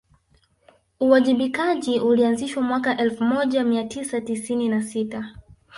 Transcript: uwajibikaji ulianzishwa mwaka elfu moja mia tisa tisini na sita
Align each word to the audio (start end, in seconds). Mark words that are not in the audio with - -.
uwajibikaji 0.99 1.99
ulianzishwa 1.99 2.63
mwaka 2.63 2.97
elfu 2.97 3.23
moja 3.23 3.63
mia 3.63 3.83
tisa 3.85 4.21
tisini 4.21 4.69
na 4.69 4.83
sita 4.83 5.35